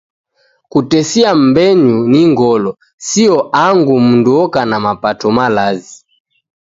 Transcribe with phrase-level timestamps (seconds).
[0.71, 2.71] Kutesia m'mbenyu ni ngolo,
[3.07, 5.95] sio angu mundu oka na mapato malazi.